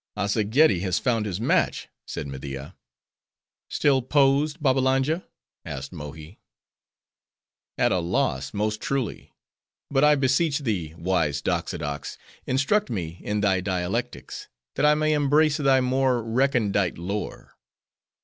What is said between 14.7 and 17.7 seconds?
that I may embrace thy more recondite lore."